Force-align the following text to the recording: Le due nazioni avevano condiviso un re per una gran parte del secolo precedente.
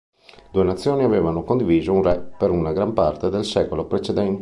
Le 0.31 0.49
due 0.51 0.63
nazioni 0.63 1.03
avevano 1.03 1.43
condiviso 1.43 1.93
un 1.93 2.01
re 2.01 2.19
per 2.35 2.49
una 2.49 2.73
gran 2.73 2.91
parte 2.91 3.29
del 3.29 3.45
secolo 3.45 3.85
precedente. 3.85 4.39